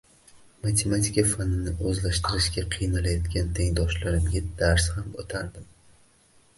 [0.61, 5.75] Matematika fanini o`zlashtirishga qiynalayotgan tengdoshlarimga dars ham o`tardim